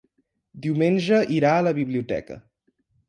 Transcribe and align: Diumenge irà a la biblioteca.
Diumenge 0.63 1.19
irà 1.35 1.53
a 1.59 1.67
la 1.67 1.75
biblioteca. 1.81 2.39